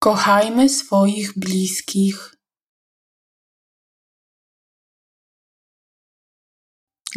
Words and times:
Kochajmy 0.00 0.68
swoich 0.68 1.38
bliskich. 1.38 2.34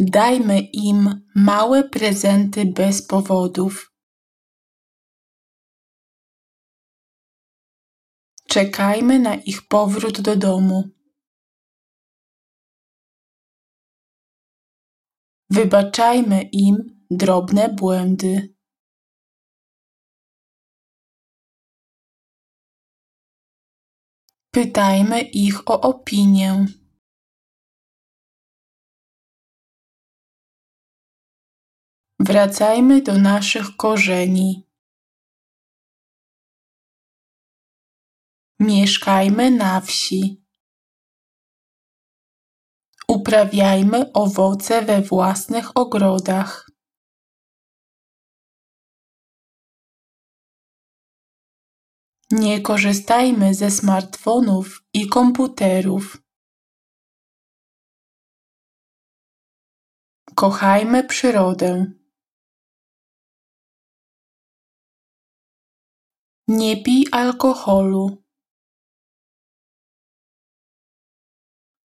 Dajmy 0.00 0.60
im 0.60 1.28
małe 1.34 1.88
prezenty 1.88 2.66
bez 2.66 3.06
powodów. 3.06 3.92
Czekajmy 8.48 9.18
na 9.18 9.34
ich 9.34 9.68
powrót 9.68 10.20
do 10.20 10.36
domu. 10.36 10.90
Wybaczajmy 15.50 16.42
im 16.42 17.06
drobne 17.10 17.68
błędy. 17.68 18.51
Pytajmy 24.54 25.20
ich 25.20 25.68
o 25.70 25.80
opinię. 25.80 26.66
Wracajmy 32.20 33.02
do 33.02 33.18
naszych 33.18 33.76
korzeni. 33.76 34.68
Mieszkajmy 38.60 39.50
na 39.50 39.80
wsi. 39.80 40.44
Uprawiajmy 43.08 44.12
owoce 44.12 44.82
we 44.82 45.02
własnych 45.02 45.76
ogrodach. 45.76 46.71
Nie 52.32 52.62
korzystajmy 52.62 53.54
ze 53.54 53.70
smartfonów 53.70 54.66
i 54.94 55.06
komputerów. 55.06 56.22
Kochajmy 60.34 61.04
przyrodę. 61.04 61.92
Nie 66.48 66.82
pij 66.82 67.06
alkoholu. 67.12 68.24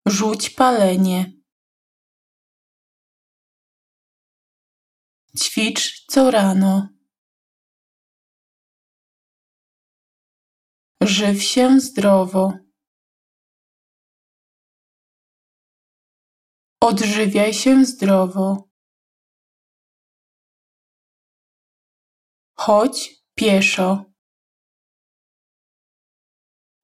Rzuć 0.07 0.49
palenie. 0.49 1.31
Ćwicz 5.37 6.05
co 6.05 6.31
rano. 6.31 7.02
Żyw 11.05 11.43
się 11.43 11.79
zdrowo. 11.79 12.53
Odżywiaj 16.81 17.53
się 17.53 17.85
zdrowo. 17.85 18.69
Chodź 22.57 23.09
pieszo. 23.35 24.05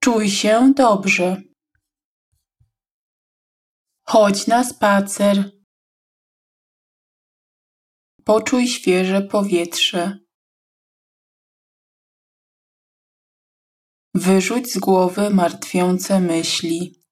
Czuj 0.04 0.30
się 0.30 0.74
dobrze. 0.76 1.42
Chodź 4.08 4.48
na 4.48 4.64
spacer. 4.64 5.52
Poczuj 8.26 8.68
świeże 8.68 9.22
powietrze. 9.22 10.29
Wyrzuć 14.14 14.74
z 14.74 14.78
głowy 14.80 15.30
martwiące 15.30 16.20
myśli. 16.20 17.04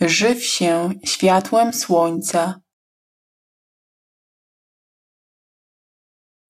Żyw 0.00 0.44
się 0.44 0.90
światłem 1.04 1.72
słońca. 1.72 2.60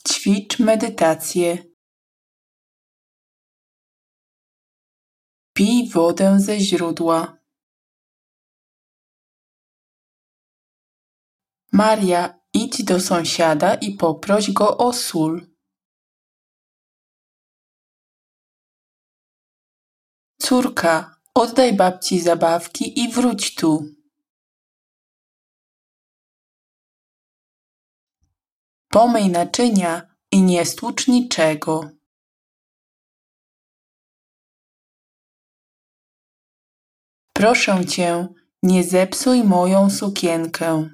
Ćwicz 0.08 0.58
medytację. 0.58 1.64
Pij 5.52 5.88
wodę 5.90 6.40
ze 6.40 6.60
źródła. 6.60 7.38
Maria, 11.72 12.40
idź 12.52 12.84
do 12.84 13.00
sąsiada 13.00 13.74
i 13.74 13.94
poproś 13.94 14.52
go 14.52 14.76
o 14.76 14.92
sól. 14.92 15.51
Córka, 20.42 21.16
oddaj 21.34 21.72
babci 21.72 22.20
zabawki 22.20 23.00
i 23.00 23.12
wróć 23.12 23.54
tu. 23.54 23.84
Pomyj 28.88 29.28
naczynia 29.28 29.92
i 30.32 30.42
nie 30.42 30.66
stłucz 30.66 31.08
niczego. 31.08 31.90
Proszę 37.32 37.86
cię, 37.86 38.28
nie 38.62 38.84
zepsuj 38.84 39.44
moją 39.44 39.90
sukienkę. 39.90 40.88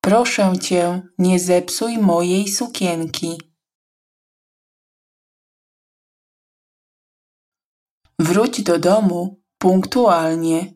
Proszę 0.00 0.52
cię, 0.62 1.02
nie 1.18 1.40
zepsuj 1.40 1.98
mojej 1.98 2.48
sukienki. 2.48 3.53
Wróć 8.18 8.62
do 8.62 8.78
domu 8.78 9.42
punktualnie. 9.58 10.74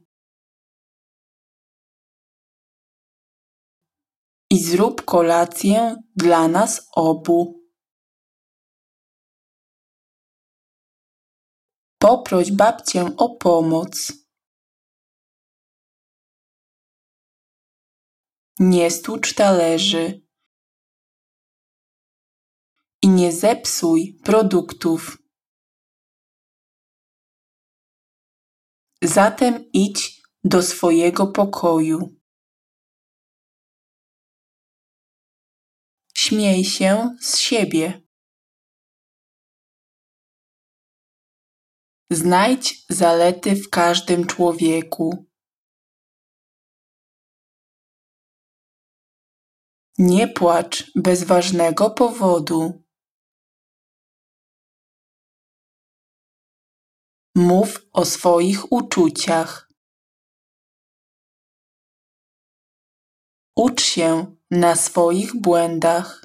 I 4.50 4.64
zrób 4.64 5.04
kolację 5.04 5.96
dla 6.16 6.48
nas 6.48 6.88
obu. 6.92 7.68
Poproś 11.98 12.52
babcię 12.52 13.16
o 13.16 13.36
pomoc. 13.36 14.12
Nie 18.58 18.90
stłucz 18.90 19.34
talerzy. 19.34 20.28
I 23.02 23.08
nie 23.08 23.32
zepsuj 23.32 24.18
produktów. 24.24 25.27
Zatem 29.02 29.70
idź 29.72 30.22
do 30.44 30.62
swojego 30.62 31.26
pokoju. 31.26 31.98
Śmiej 36.14 36.64
się 36.64 37.16
z 37.20 37.38
siebie. 37.38 38.02
Znajdź 42.10 42.84
zalety 42.88 43.56
w 43.56 43.70
każdym 43.70 44.26
człowieku. 44.26 45.26
Nie 49.98 50.28
płacz 50.28 50.92
bez 50.94 51.24
ważnego 51.24 51.90
powodu. 51.90 52.87
Mów 57.38 57.86
o 57.92 58.04
swoich 58.04 58.72
uczuciach. 58.72 59.72
Ucz 63.56 63.82
się 63.82 64.36
na 64.50 64.76
swoich 64.76 65.40
błędach. 65.40 66.24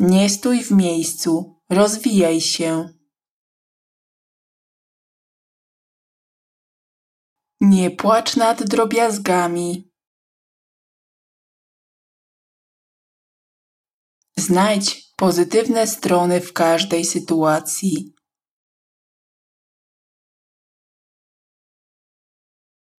Nie 0.00 0.30
stój 0.30 0.64
w 0.64 0.70
miejscu, 0.70 1.62
rozwijaj 1.70 2.40
się. 2.40 2.88
Nie 7.60 7.90
płacz 7.90 8.36
nad 8.36 8.62
drobiazgami. 8.62 9.89
Znajdź 14.40 15.12
pozytywne 15.16 15.86
strony 15.86 16.40
w 16.40 16.52
każdej 16.52 17.04
sytuacji. 17.04 18.14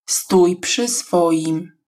Stój 0.08 0.60
przy 0.60 0.88
swoim. 0.88 1.78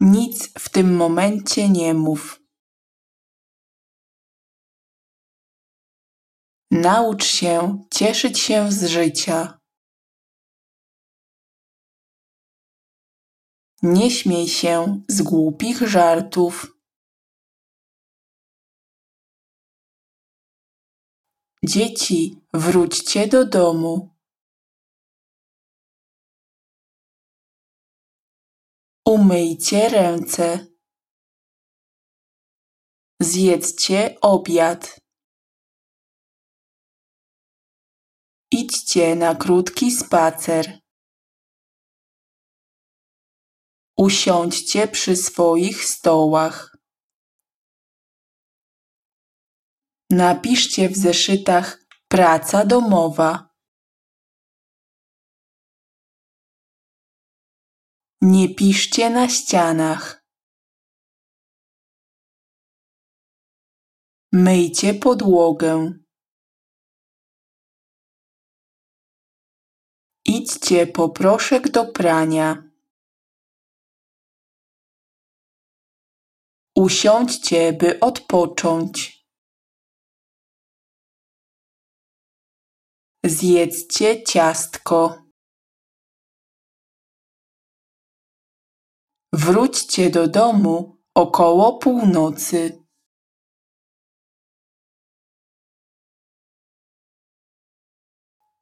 Nic 0.00 0.52
w 0.58 0.68
tym 0.68 0.96
momencie 0.96 1.68
nie 1.68 1.94
mów. 1.94 2.40
Naucz 6.70 7.24
się 7.24 7.84
cieszyć 7.94 8.40
się 8.40 8.72
z 8.72 8.84
życia. 8.84 9.60
Nie 13.94 14.10
śmiej 14.10 14.48
się 14.48 15.02
z 15.08 15.22
głupich 15.22 15.78
żartów. 15.88 16.66
Dzieci, 21.64 22.40
wróćcie 22.54 23.28
do 23.28 23.44
domu. 23.44 24.14
Umyjcie 29.08 29.88
ręce. 29.88 30.66
Zjedzcie 33.20 34.20
obiad. 34.20 34.98
Idźcie 38.50 39.16
na 39.16 39.34
krótki 39.34 39.90
spacer. 39.90 40.85
Usiądźcie 43.98 44.88
przy 44.88 45.16
swoich 45.16 45.84
stołach. 45.84 46.76
Napiszcie 50.10 50.88
w 50.88 50.96
zeszytach 50.96 51.78
praca 52.08 52.64
domowa. 52.64 53.54
Nie 58.22 58.54
piszcie 58.54 59.10
na 59.10 59.28
ścianach. 59.28 60.26
Myjcie 64.32 64.94
podłogę. 64.94 65.92
Idźcie 70.24 70.86
po 70.86 71.08
proszek 71.08 71.70
do 71.70 71.92
prania. 71.92 72.65
Usiądźcie, 76.86 77.72
by 77.72 78.00
odpocząć. 78.00 79.26
Zjedzcie 83.24 84.22
ciastko. 84.22 85.22
Wróćcie 89.32 90.10
do 90.10 90.28
domu 90.28 90.96
około 91.14 91.78
północy. 91.78 92.86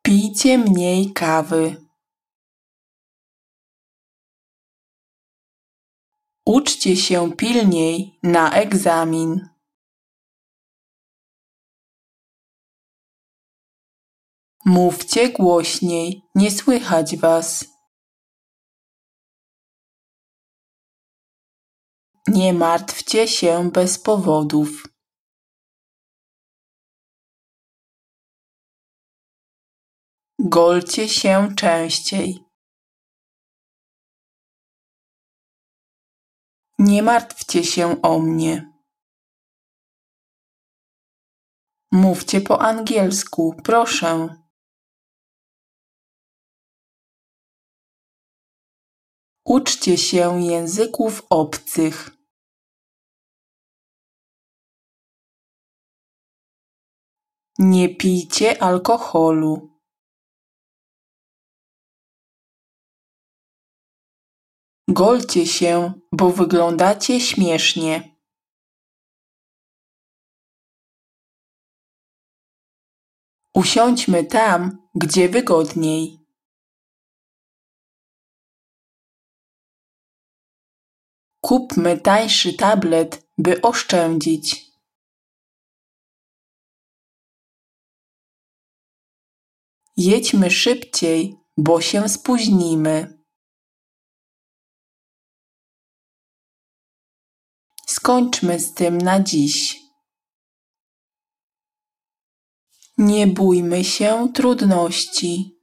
Pijcie 0.03 0.59
mniej 0.59 1.13
kawy. 1.13 1.84
Uczcie 6.47 6.97
się 6.97 7.33
pilniej 7.33 8.19
na 8.23 8.53
egzamin. 8.53 9.49
Mówcie 14.65 15.33
głośniej, 15.33 16.23
nie 16.35 16.51
słychać 16.51 17.17
was. 17.17 17.65
Nie 22.29 22.53
martwcie 22.53 23.29
się 23.29 23.71
bez 23.71 23.99
powodów. 23.99 24.83
Golcie 30.39 31.09
się 31.09 31.55
częściej. 31.57 32.44
Nie 36.79 37.03
martwcie 37.03 37.65
się 37.65 38.03
o 38.03 38.19
mnie. 38.19 38.73
Mówcie 41.93 42.41
po 42.41 42.61
angielsku, 42.61 43.55
proszę. 43.65 44.45
Uczcie 49.45 49.99
się 49.99 50.43
języków 50.43 51.23
obcych. 51.31 52.11
Nie 57.59 57.97
pijcie 57.97 58.63
alkoholu. 58.63 59.74
Golcie 64.89 65.47
się, 65.47 65.93
bo 66.13 66.31
wyglądacie 66.31 67.21
śmiesznie. 67.21 68.17
Usiądźmy 73.55 74.25
tam, 74.25 74.89
gdzie 74.95 75.29
wygodniej. 75.29 76.19
Kupmy 81.41 82.01
tańszy 82.01 82.53
tablet, 82.55 83.29
by 83.39 83.63
oszczędzić. 83.63 84.75
Jedźmy 89.97 90.51
szybciej, 90.51 91.37
bo 91.57 91.81
się 91.81 92.09
spóźnimy. 92.09 93.14
Skończmy 98.05 98.61
z 98.61 98.75
tym 98.75 98.99
na 98.99 99.21
dziś. 99.23 99.77
Nie 102.99 103.27
bójmy 103.27 103.85
się 103.85 104.29
trudności. 104.35 105.61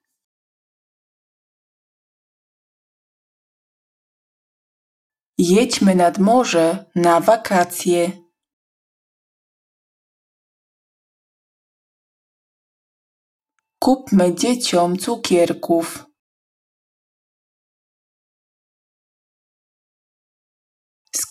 Jedźmy 5.37 5.95
nad 5.95 6.17
morze 6.17 6.91
na 6.95 7.19
wakacje. 7.19 8.11
Kupmy 13.79 14.35
dzieciom 14.35 14.97
cukierków. 14.97 16.10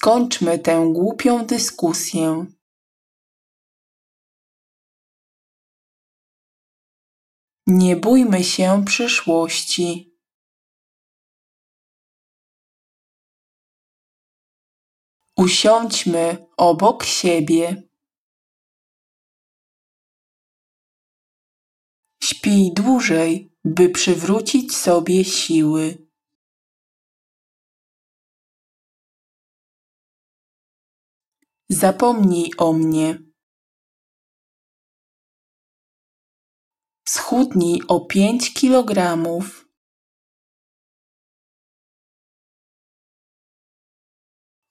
Skończmy 0.03 0.59
tę 0.59 0.91
głupią 0.93 1.47
dyskusję. 1.47 2.47
Nie 7.67 7.97
bójmy 7.97 8.45
się 8.45 8.85
przyszłości. 8.87 10.17
Usiądźmy 15.37 16.47
obok 16.57 17.05
siebie. 17.05 17.83
Śpij 22.23 22.73
dłużej, 22.75 23.57
by 23.65 23.89
przywrócić 23.89 24.77
sobie 24.77 25.25
siły. 25.25 26.10
Zapomnij 31.73 32.51
o 32.59 32.73
mnie. 32.73 33.19
Schudnij 37.09 37.83
o 37.89 38.07
pięć 38.07 38.55
kilogramów. 38.55 39.69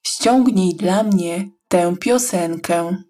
Ściągnij 0.08 0.76
dla 0.76 1.04
mnie 1.04 1.50
tę 1.68 1.98
piosenkę. 1.98 3.04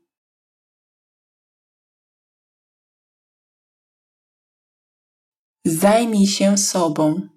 Zajmij 5.65 6.27
się 6.27 6.57
sobą. 6.57 7.29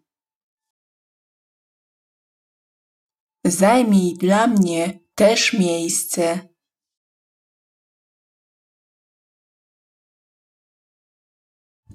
Zajmij 3.45 4.15
dla 4.19 4.47
mnie 4.47 5.02
też 5.15 5.53
miejsce. 5.53 6.49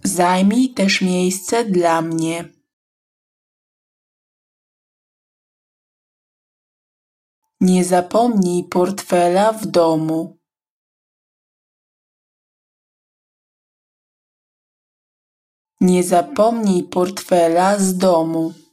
Zajmij 0.04 0.74
też 0.74 1.02
miejsce 1.02 1.66
dla 1.66 2.02
mnie. 2.02 2.54
Nie 7.62 7.86
zapomnij 7.86 8.64
portfela 8.64 9.54
w 9.54 9.66
domu. 9.66 10.38
Nie 15.82 16.04
zapomnij 16.04 16.84
portfela 16.84 17.80
z 17.80 17.98
domu. 17.98 18.67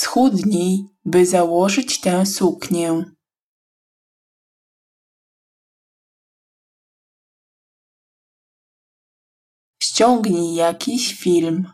Schudnij, 0.00 0.84
by 1.04 1.26
założyć 1.26 2.00
tę 2.00 2.26
suknię. 2.26 3.04
Ściągnij 9.82 10.54
jakiś 10.54 11.14
film. 11.22 11.72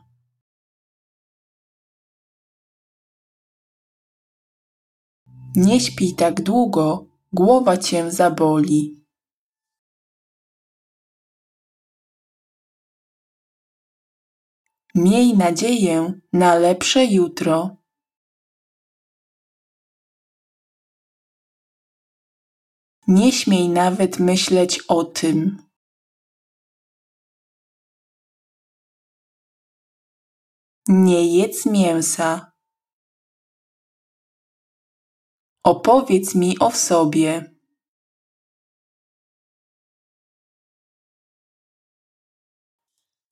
Nie 5.57 5.81
śpij 5.81 6.14
tak 6.14 6.43
długo, 6.43 7.07
głowa 7.33 7.76
cię 7.76 8.11
zaboli. 8.11 9.07
Miej 14.95 15.37
nadzieję 15.37 16.21
na 16.33 16.54
lepsze 16.54 17.04
jutro. 17.04 17.83
Nie 23.06 23.32
śmiej 23.32 23.68
nawet 23.68 24.18
myśleć 24.18 24.80
o 24.88 25.04
tym. 25.04 25.62
Nie 30.88 31.37
jedz 31.37 31.66
mięsa. 31.66 32.52
Opowiedz 35.64 36.34
mi 36.34 36.58
o 36.58 36.70
sobie. 36.70 37.54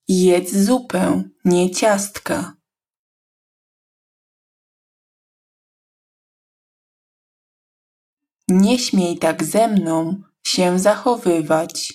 Jedz 0.08 0.54
zupę, 0.54 1.30
nie 1.44 1.70
ciastka. 1.70 2.61
Nie 8.60 8.78
śmiej 8.78 9.18
tak 9.18 9.44
ze 9.44 9.68
mną 9.68 10.22
się 10.46 10.78
zachowywać. 10.78 11.92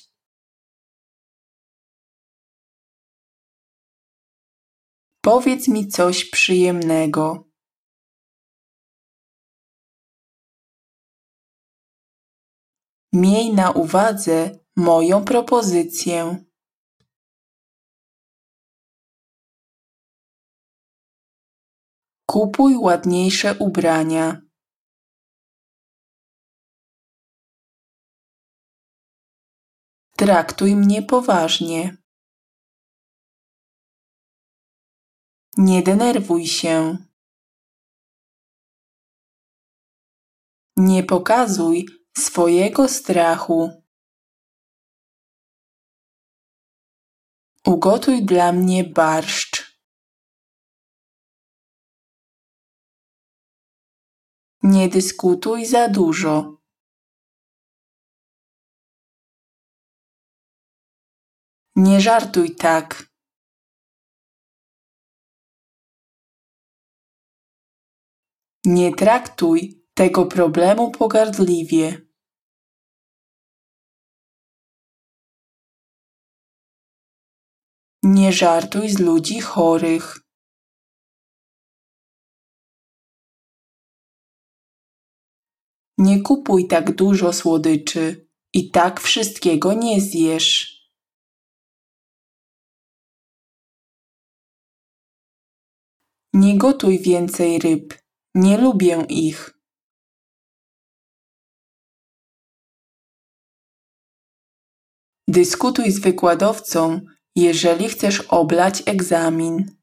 Powiedz 5.21 5.67
mi 5.67 5.87
coś 5.87 6.29
przyjemnego. 6.29 7.47
Miej 13.13 13.53
na 13.53 13.71
uwadze 13.71 14.59
moją 14.75 15.25
propozycję. 15.25 16.45
Kupuj 22.25 22.77
ładniejsze 22.77 23.55
ubrania. 23.59 24.46
Traktuj 30.19 30.75
mnie 30.75 31.01
poważnie. 31.03 31.97
Nie 35.57 35.83
denerwuj 35.83 36.47
się. 36.47 36.97
Nie 40.77 41.03
pokazuj 41.03 41.85
swojego 42.17 42.87
strachu. 42.87 43.83
Ugotuj 47.65 48.25
dla 48.25 48.51
mnie 48.51 48.83
barszcz. 48.83 49.79
Nie 54.63 54.89
dyskutuj 54.89 55.65
za 55.65 55.89
dużo. 55.89 56.57
Nie 61.77 62.01
żartuj 62.01 62.55
tak. 62.55 63.09
Nie 68.65 68.91
traktuj 68.95 69.85
tego 69.93 70.25
problemu 70.25 70.91
pogardliwie. 70.91 72.07
Nie 78.03 78.33
żartuj 78.33 78.89
z 78.89 78.99
ludzi 78.99 79.41
chorych. 79.41 80.19
Nie 85.97 86.21
kupuj 86.21 86.67
tak 86.67 86.95
dużo 86.95 87.33
słodyczy 87.33 88.29
i 88.53 88.71
tak 88.71 89.01
wszystkiego 89.01 89.73
nie 89.73 90.01
zjesz. 90.01 90.76
Nie 96.41 96.57
gotuj 96.57 96.99
więcej 96.99 97.59
ryb, 97.59 97.93
nie 98.35 98.57
lubię 98.57 99.05
ich. 99.09 99.59
Dyskutuj 105.27 105.91
z 105.91 105.99
wykładowcą, 105.99 107.01
jeżeli 107.35 107.89
chcesz 107.89 108.21
oblać 108.21 108.83
egzamin. 108.85 109.77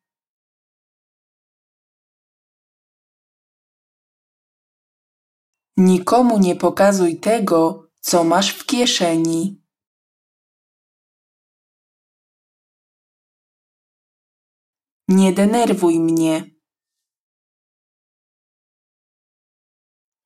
Nikomu 5.76 6.38
nie 6.38 6.56
pokazuj 6.56 7.20
tego, 7.20 7.88
co 8.00 8.24
masz 8.24 8.54
w 8.54 8.66
kieszeni. 8.66 9.63
Nie 15.08 15.32
denerwuj 15.32 16.00
mnie. 16.00 16.50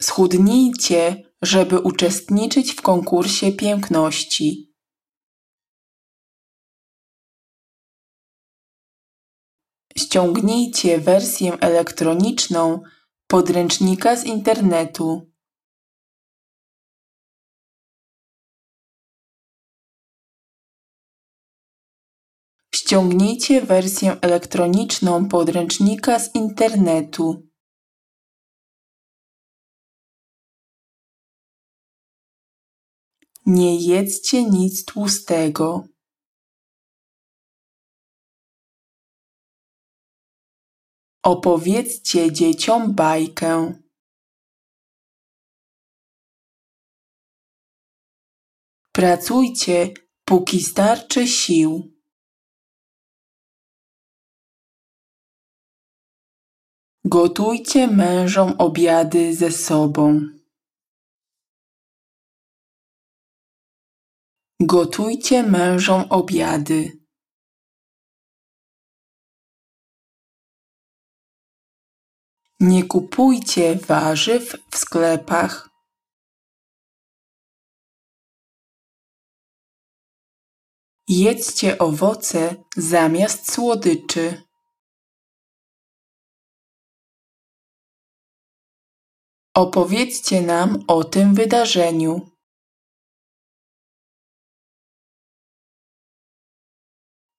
Schudnijcie, 0.02 1.32
żeby 1.42 1.80
uczestniczyć 1.80 2.72
w 2.72 2.82
konkursie 2.82 3.52
piękności. 3.52 4.74
Ściągnijcie 9.98 10.98
wersję 10.98 11.52
elektroniczną 11.60 12.82
podręcznika 13.26 14.16
z 14.16 14.24
internetu. 14.24 15.27
Ściągnijcie 22.88 23.62
wersję 23.62 24.16
elektroniczną 24.22 25.28
podręcznika 25.28 26.18
z 26.18 26.34
internetu. 26.34 27.48
Nie 33.46 33.76
jedzcie 33.76 34.44
nic 34.44 34.84
tłustego. 34.84 35.84
Opowiedzcie 41.22 42.32
dzieciom 42.32 42.94
bajkę. 42.94 43.82
Pracujcie, 48.92 49.94
póki 50.24 50.62
starczy 50.62 51.26
sił. 51.26 51.97
Gotujcie 57.16 57.86
mężom 57.86 58.54
obiady 58.58 59.34
ze 59.34 59.50
sobą. 59.52 60.20
Gotujcie 64.60 65.42
mężom 65.42 66.04
obiady. 66.10 66.98
Nie 72.60 72.84
kupujcie 72.84 73.74
warzyw 73.76 74.56
w 74.70 74.76
sklepach. 74.76 75.68
Jedzcie 81.08 81.78
owoce 81.78 82.64
zamiast 82.76 83.52
słodyczy. 83.52 84.47
Opowiedzcie 89.64 90.40
nam 90.42 90.84
o 90.88 91.04
tym 91.04 91.34
wydarzeniu. 91.34 92.30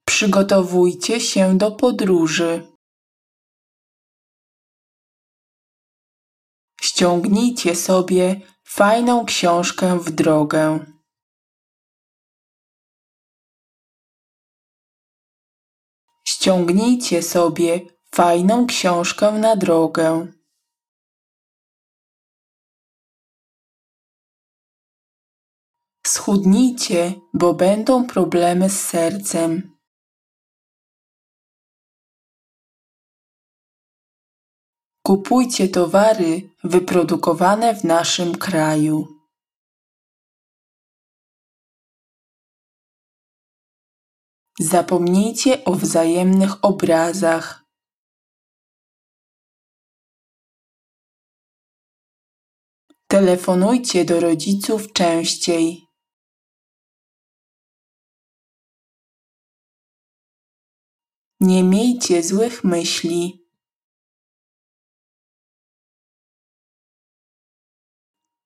Przygotowujcie 0.05 1.19
się 1.19 1.57
do 1.57 1.71
podróży. 1.71 2.67
Ściągnijcie 6.81 7.75
sobie 7.75 8.41
fajną 8.63 9.25
książkę 9.25 9.99
w 9.99 10.11
drogę. 10.11 10.85
Ściągnijcie 16.25 17.23
sobie 17.23 17.79
fajną 18.11 18.67
książkę 18.67 19.31
na 19.31 19.55
drogę. 19.55 20.38
Schudnijcie, 26.13 27.13
bo 27.33 27.53
będą 27.53 28.07
problemy 28.07 28.69
z 28.69 28.79
sercem. 28.89 29.77
Kupujcie 35.03 35.67
towary 35.67 36.55
wyprodukowane 36.63 37.75
w 37.75 37.83
naszym 37.83 38.35
kraju. 38.35 39.07
Zapomnijcie 44.59 45.65
o 45.65 45.75
wzajemnych 45.75 46.65
obrazach. 46.65 47.65
Telefonujcie 53.07 54.05
do 54.05 54.19
rodziców 54.19 54.93
częściej. 54.93 55.88
Nie 61.41 61.63
miejcie 61.63 62.23
złych 62.23 62.63
myśli. 62.63 63.45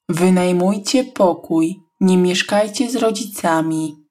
Wynajmujcie 0.10 1.04
pokój, 1.04 1.80
nie 2.02 2.18
mieszkajcie 2.18 2.92
z 2.92 2.96
rodzicami. 2.96 4.08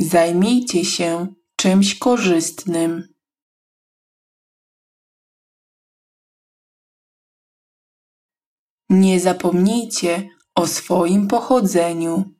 Zajmijcie 0.00 0.84
się 0.84 1.34
czymś 1.56 1.98
korzystnym. 1.98 3.14
Nie 8.90 9.20
zapomnijcie 9.20 10.28
o 10.54 10.66
swoim 10.66 11.28
pochodzeniu. 11.28 12.37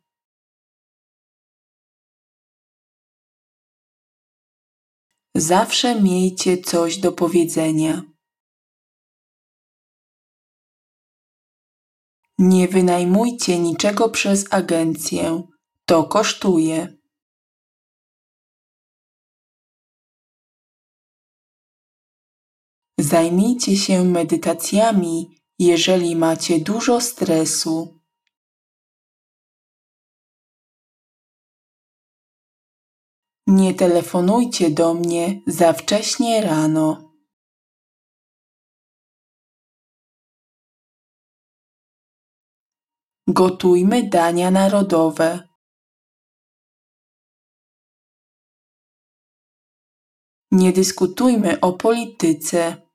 Zawsze 5.39 6.03
miejcie 6.03 6.59
coś 6.59 6.99
do 6.99 7.13
powiedzenia. 7.13 8.03
Nie 12.39 12.69
wynajmujcie 12.69 13.59
niczego 13.59 14.09
przez 14.09 14.53
agencję. 14.53 15.43
To 15.85 16.05
kosztuje. 16.05 16.99
Zajmijcie 23.01 23.77
się 23.77 24.05
medytacjami, 24.05 25.41
jeżeli 25.59 26.17
macie 26.17 26.61
dużo 26.61 27.01
stresu. 27.01 27.98
Nie 33.51 33.75
telefonujcie 33.75 34.71
do 34.71 34.95
mnie 34.95 35.41
za 35.47 35.73
wcześnie 35.73 36.43
rano. 36.43 37.15
Gotujmy 43.27 44.09
dania 44.09 44.51
narodowe. 44.51 45.49
Nie 50.51 50.73
dyskutujmy 50.73 51.61
o 51.61 51.73
polityce. 51.73 52.89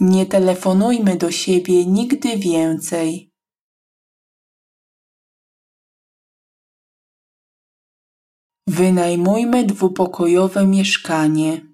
Nie 0.00 0.26
telefonujmy 0.26 1.16
do 1.16 1.30
siebie 1.30 1.86
nigdy 1.86 2.36
więcej. 2.36 3.35
Wynajmujmy 8.68 9.66
dwupokojowe 9.66 10.66
mieszkanie. 10.66 11.66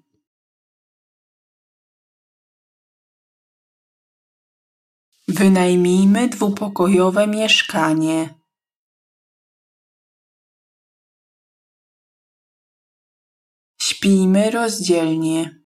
Wynajmijmy 5.27 6.29
dwupokojowe 6.29 7.27
mieszkanie. 7.27 8.39
Śpijmy 13.81 14.51
rozdzielnie. 14.51 15.63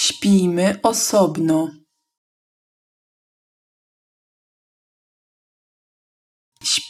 Śpijmy 0.00 0.80
osobno. 0.82 1.85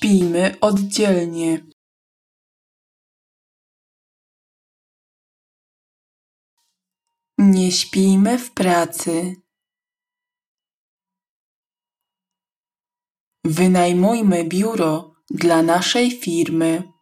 Śpijmy 0.07 0.61
oddzielnie. 0.61 1.67
Nie 7.39 7.73
śpijmy 7.73 8.39
w 8.39 8.53
pracy. 8.55 9.37
Wynajmujmy 13.45 14.45
biuro 14.45 15.15
dla 15.31 15.63
naszej 15.63 16.11
firmy. 16.11 16.93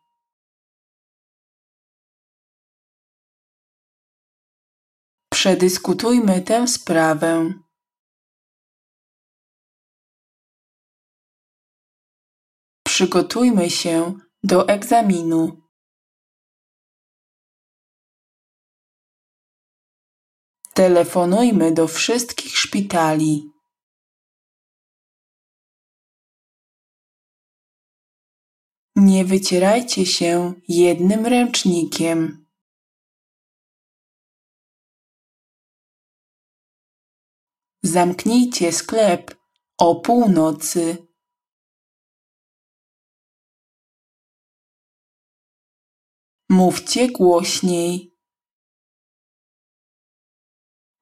Przedyskutujmy 5.32 6.42
tę 6.42 6.68
sprawę. 6.68 7.63
Przygotujmy 12.94 13.70
się 13.70 14.18
do 14.42 14.68
egzaminu. 14.68 15.62
Telefonujmy 20.74 21.72
do 21.72 21.88
wszystkich 21.88 22.58
szpitali. 22.58 23.50
Nie 28.96 29.24
wycierajcie 29.24 30.06
się 30.06 30.54
jednym 30.68 31.26
ręcznikiem. 31.26 32.46
Zamknijcie 37.82 38.72
sklep 38.72 39.34
o 39.78 39.94
północy. 40.00 41.13
Mówcie 46.50 47.08
głośniej. 47.12 48.14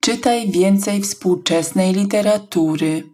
Czytaj 0.05 0.51
więcej 0.51 1.03
współczesnej 1.03 1.93
literatury. 1.93 3.11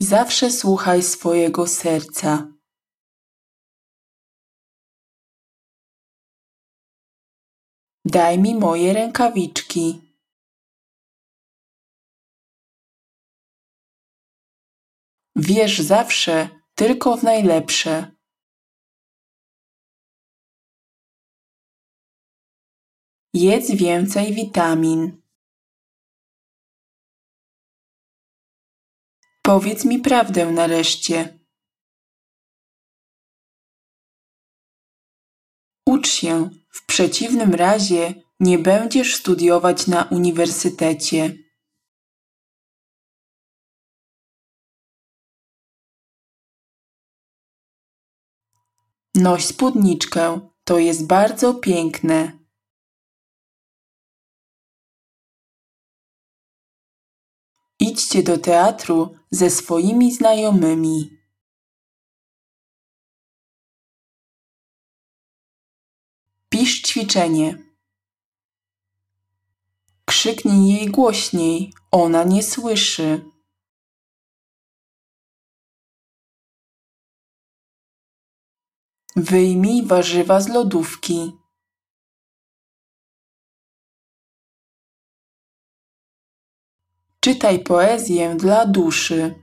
Zawsze 0.00 0.50
słuchaj 0.50 1.02
swojego 1.02 1.66
serca. 1.66 2.52
Daj 8.04 8.38
mi 8.38 8.54
moje 8.54 8.92
rękawiczki. 8.92 10.00
Wierz 15.36 15.78
zawsze 15.78 16.55
tylko 16.76 17.16
w 17.16 17.22
najlepsze. 17.22 18.16
Jedz 23.34 23.70
więcej 23.70 24.34
witamin. 24.34 25.22
Powiedz 29.42 29.84
mi 29.84 29.98
prawdę 29.98 30.52
nareszcie. 30.52 31.38
Ucz 35.86 36.08
się, 36.08 36.50
w 36.70 36.86
przeciwnym 36.86 37.54
razie 37.54 38.14
nie 38.40 38.58
będziesz 38.58 39.14
studiować 39.14 39.86
na 39.86 40.04
uniwersytecie. 40.04 41.45
Noś 49.16 49.46
spódniczkę, 49.46 50.50
to 50.64 50.78
jest 50.78 51.06
bardzo 51.06 51.54
piękne. 51.54 52.38
Idźcie 57.80 58.22
do 58.22 58.38
teatru 58.38 59.14
ze 59.30 59.50
swoimi 59.50 60.12
znajomymi. 60.12 61.18
Pisz 66.48 66.82
ćwiczenie. 66.82 67.58
Krzyknij 70.04 70.74
jej 70.74 70.90
głośniej, 70.90 71.72
ona 71.90 72.24
nie 72.24 72.42
słyszy. 72.42 73.35
Wyjmij 79.16 79.86
warzywa 79.86 80.40
z 80.40 80.48
lodówki. 80.48 81.32
Czytaj 87.20 87.64
poezję 87.64 88.34
dla 88.34 88.66
duszy. 88.66 89.34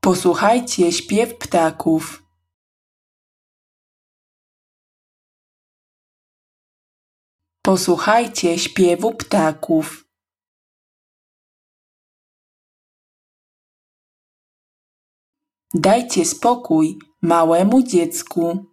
Posłuchajcie 0.00 0.92
śpiew 0.92 1.38
ptaków. 1.38 2.22
Posłuchajcie 7.62 8.58
śpiewu 8.58 9.14
ptaków. 9.14 10.11
Dajcie 15.74 16.24
spokój 16.24 16.98
małemu 17.22 17.82
dziecku. 17.82 18.66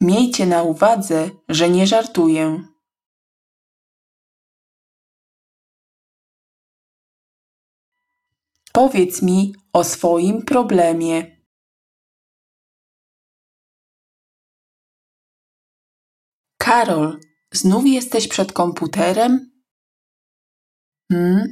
Miejcie 0.00 0.46
na 0.46 0.62
uwadze, 0.62 1.30
że 1.48 1.70
nie 1.70 1.86
żartuję. 1.86 2.68
Powiedz 8.72 9.22
mi 9.22 9.54
o 9.72 9.84
swoim 9.84 10.42
problemie. 10.44 11.42
Karol, 16.58 17.20
znów 17.52 17.86
jesteś 17.86 18.28
przed 18.28 18.52
komputerem? 18.52 19.55
Hmm? 21.12 21.46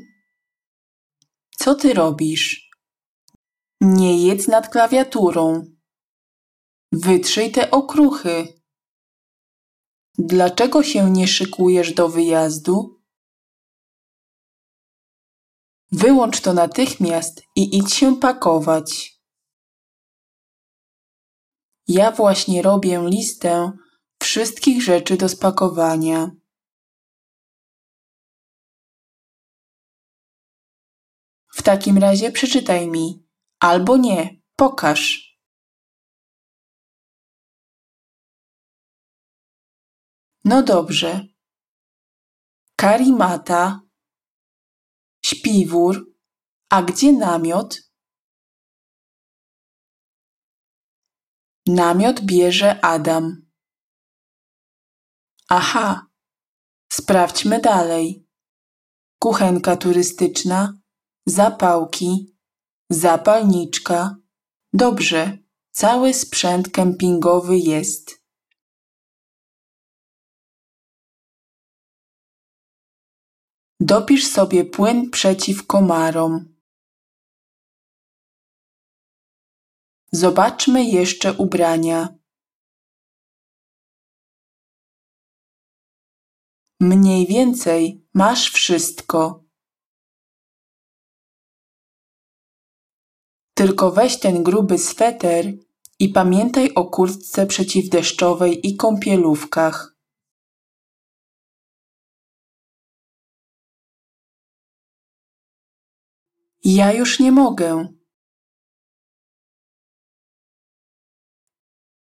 Co 1.58 1.74
ty 1.74 1.94
robisz? 1.94 2.70
Nie 3.80 4.26
jedz 4.26 4.48
nad 4.48 4.68
klawiaturą. 4.68 5.64
Wytrzyj 6.92 7.52
te 7.52 7.70
okruchy. 7.70 8.60
Dlaczego 10.18 10.82
się 10.82 11.10
nie 11.10 11.28
szykujesz 11.28 11.94
do 11.94 12.08
wyjazdu? 12.08 13.00
Wyłącz 15.92 16.40
to 16.40 16.52
natychmiast 16.52 17.42
i 17.56 17.78
idź 17.78 17.94
się 17.94 18.16
pakować. 18.16 19.20
Ja 21.88 22.10
właśnie 22.10 22.62
robię 22.62 23.02
listę 23.06 23.72
wszystkich 24.22 24.82
rzeczy 24.82 25.16
do 25.16 25.28
spakowania. 25.28 26.30
Takim 31.64 31.98
razie 31.98 32.32
przeczytaj 32.32 32.88
mi, 32.90 33.26
albo 33.60 33.96
nie, 33.96 34.40
pokaż. 34.56 35.00
No 40.44 40.62
dobrze. 40.62 41.26
Karimata. 42.76 43.80
Śpiwór. 45.24 46.14
A 46.70 46.82
gdzie 46.82 47.12
namiot? 47.12 47.76
Namiot 51.66 52.20
bierze 52.20 52.84
Adam. 52.84 53.46
Aha. 55.48 56.06
Sprawdźmy 56.92 57.60
dalej. 57.60 58.28
Kuchenka 59.18 59.76
turystyczna, 59.76 60.78
zapałki, 61.26 62.36
zapalniczka. 62.90 64.16
Dobrze, 64.72 65.38
cały 65.70 66.14
sprzęt 66.14 66.70
kempingowy 66.70 67.58
jest. 67.58 68.24
Dopisz 73.80 74.26
sobie 74.26 74.64
płyn 74.64 75.10
przeciw 75.10 75.66
komarom. 75.66 76.54
Zobaczmy 80.12 80.84
jeszcze 80.84 81.32
ubrania. 81.32 82.18
Mniej 86.80 87.26
więcej 87.26 88.06
masz 88.14 88.50
wszystko. 88.50 89.43
Tylko 93.54 93.90
weź 93.90 94.20
ten 94.20 94.42
gruby 94.42 94.78
sweter 94.78 95.44
i 95.98 96.08
pamiętaj 96.08 96.74
o 96.74 96.84
kurtce 96.84 97.46
przeciwdeszczowej 97.46 98.68
i 98.68 98.76
kąpielówkach. 98.76 99.96
Ja 106.64 106.92
już 106.92 107.20
nie 107.20 107.32
mogę. 107.32 107.88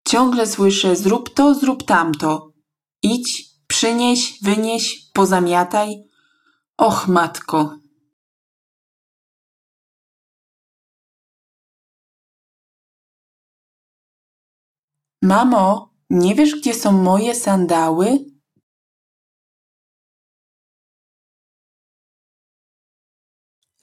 Ciągle 0.09 0.47
słyszę 0.47 0.97
zrób 0.97 1.35
to, 1.35 1.55
zrób 1.55 1.85
tamto. 1.85 2.53
Idź, 3.03 3.51
przynieś, 3.67 4.43
wynieś, 4.43 5.11
pozamiataj. 5.13 6.05
Och, 6.77 7.09
matko. 7.09 7.79
Mamo, 15.23 15.95
nie 16.11 16.35
wiesz, 16.35 16.55
gdzie 16.61 16.75
są 16.75 16.93
moje 16.93 17.35
sandały? 17.35 18.25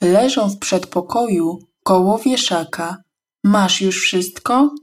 Leżą 0.01 0.49
w 0.49 0.59
przedpokoju 0.59 1.59
koło 1.83 2.17
wieszaka. 2.19 3.03
Masz 3.43 3.81
już 3.81 4.01
wszystko? 4.01 4.75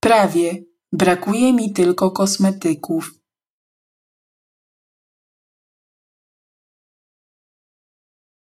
Prawie. 0.00 0.64
Brakuje 0.92 1.52
mi 1.52 1.72
tylko 1.72 2.10
kosmetyków. 2.10 3.10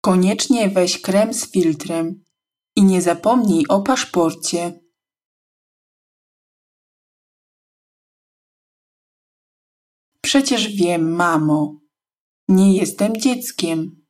Koniecznie 0.02 0.70
weź 0.70 1.02
krem 1.02 1.34
z 1.34 1.52
filtrem 1.52 2.23
i 2.76 2.84
nie 2.84 3.02
zapomnij 3.02 3.66
o 3.70 3.82
paszporcie. 3.82 4.80
Przecież 10.22 10.76
wiem, 10.76 11.16
mamo. 11.16 11.80
Nie 12.48 12.78
jestem 12.78 13.18
dzieckiem. 13.18 14.06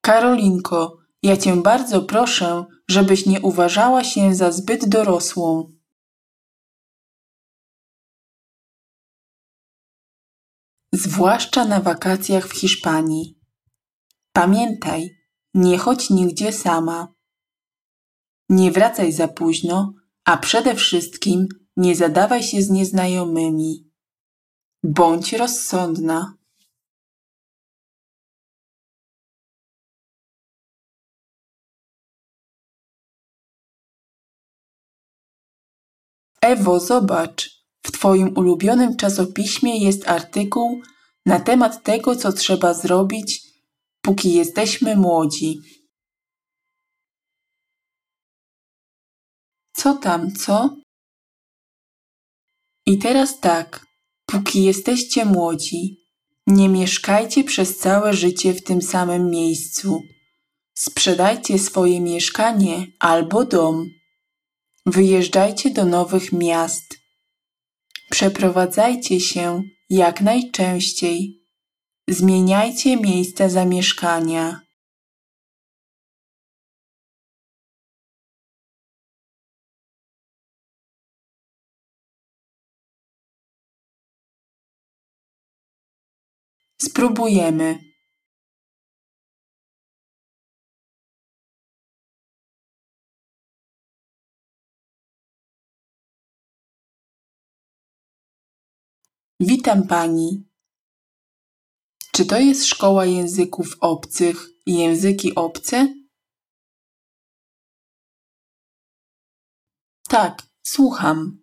Karolinko, 0.00 0.98
ja 1.22 1.36
cię 1.36 1.56
bardzo 1.56 2.02
proszę, 2.02 2.64
żebyś 2.88 3.26
nie 3.26 3.40
uważała 3.40 4.04
się 4.04 4.34
za 4.34 4.52
zbyt 4.52 4.88
dorosłą. 4.88 5.72
Zwłaszcza 10.92 11.64
na 11.64 11.80
wakacjach 11.80 12.48
w 12.48 12.52
Hiszpanii. 12.52 13.37
Pamiętaj, 14.38 15.18
nie 15.54 15.78
chodź 15.78 16.10
nigdzie 16.10 16.52
sama. 16.52 17.14
Nie 18.48 18.72
wracaj 18.72 19.12
za 19.12 19.28
późno, 19.28 19.94
a 20.24 20.36
przede 20.36 20.74
wszystkim 20.74 21.48
nie 21.76 21.96
zadawaj 21.96 22.42
się 22.42 22.62
z 22.62 22.70
nieznajomymi. 22.70 23.90
Bądź 24.82 25.32
rozsądna. 25.32 26.34
Ewo, 36.40 36.80
zobacz, 36.80 37.64
w 37.86 37.92
Twoim 37.92 38.36
ulubionym 38.36 38.96
czasopiśmie 38.96 39.84
jest 39.84 40.08
artykuł 40.08 40.82
na 41.26 41.40
temat 41.40 41.82
tego, 41.82 42.16
co 42.16 42.32
trzeba 42.32 42.74
zrobić, 42.74 43.47
póki 44.02 44.34
jesteśmy 44.34 44.96
młodzi. 44.96 45.58
Co 49.72 49.94
tam, 49.94 50.32
co? 50.34 50.76
I 52.86 52.98
teraz 52.98 53.40
tak, 53.40 53.86
póki 54.26 54.64
jesteście 54.64 55.24
młodzi, 55.24 56.08
nie 56.46 56.68
mieszkajcie 56.68 57.44
przez 57.44 57.78
całe 57.78 58.14
życie 58.14 58.54
w 58.54 58.64
tym 58.64 58.82
samym 58.82 59.30
miejscu. 59.30 60.02
Sprzedajcie 60.74 61.58
swoje 61.58 62.00
mieszkanie 62.00 62.86
albo 63.00 63.44
dom. 63.44 63.86
Wyjeżdżajcie 64.86 65.70
do 65.70 65.84
nowych 65.84 66.32
miast. 66.32 66.98
Przeprowadzajcie 68.10 69.20
się 69.20 69.62
jak 69.90 70.20
najczęściej. 70.20 71.37
Zmieniajcie 72.10 72.96
miejsce 72.96 73.50
zamieszkania. 73.50 74.60
Spróbujemy. 86.82 87.78
Witam 99.40 99.86
pani. 99.86 100.47
Czy 102.18 102.26
to 102.26 102.38
jest 102.38 102.66
szkoła 102.66 103.06
języków 103.06 103.76
obcych 103.80 104.48
i 104.66 104.74
języki 104.74 105.34
obce? 105.34 105.94
Tak, 110.08 110.42
słucham. 110.62 111.38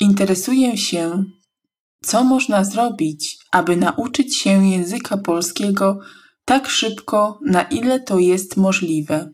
Interesuję 0.00 0.76
się, 0.76 1.24
co 2.04 2.24
można 2.24 2.64
zrobić, 2.64 3.38
aby 3.52 3.76
nauczyć 3.76 4.36
się 4.36 4.66
języka 4.66 5.16
polskiego 5.16 6.00
tak 6.44 6.68
szybko, 6.68 7.38
na 7.46 7.62
ile 7.62 8.00
to 8.00 8.18
jest 8.18 8.56
możliwe. 8.56 9.32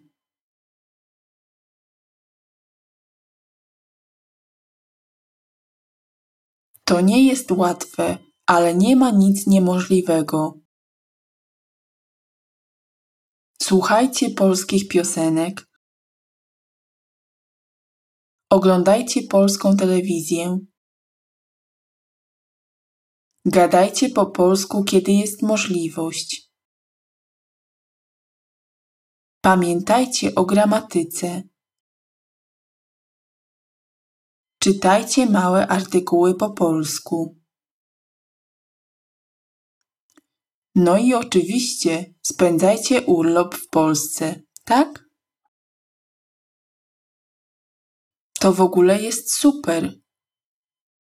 To 6.88 7.00
nie 7.00 7.26
jest 7.26 7.50
łatwe, 7.50 8.18
ale 8.46 8.74
nie 8.74 8.96
ma 8.96 9.10
nic 9.10 9.46
niemożliwego. 9.46 10.60
Słuchajcie 13.62 14.30
polskich 14.30 14.88
piosenek. 14.88 15.68
Oglądajcie 18.50 19.22
polską 19.22 19.76
telewizję. 19.76 20.58
Gadajcie 23.46 24.08
po 24.08 24.26
polsku, 24.26 24.84
kiedy 24.84 25.12
jest 25.12 25.42
możliwość. 25.42 26.52
Pamiętajcie 29.40 30.34
o 30.34 30.44
gramatyce. 30.44 31.47
Czytajcie 34.58 35.26
małe 35.26 35.66
artykuły 35.66 36.34
po 36.34 36.50
polsku. 36.50 37.36
No 40.74 40.98
i 40.98 41.14
oczywiście 41.14 42.14
spędzajcie 42.22 43.02
urlop 43.02 43.54
w 43.54 43.68
Polsce, 43.68 44.42
tak? 44.64 45.04
To 48.40 48.52
w 48.52 48.60
ogóle 48.60 49.02
jest 49.02 49.34
super. 49.34 49.94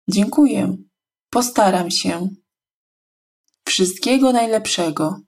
Dziękuję. 0.10 0.78
Postaram 1.30 1.92
się. 1.92 2.30
Wszystkiego 3.68 4.32
najlepszego. 4.34 5.20